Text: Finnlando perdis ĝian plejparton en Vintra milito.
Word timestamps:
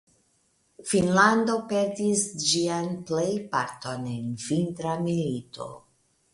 Finnlando 0.91 1.57
perdis 1.73 2.23
ĝian 2.47 2.89
plejparton 3.11 4.11
en 4.17 4.35
Vintra 4.49 4.99
milito. 5.07 5.73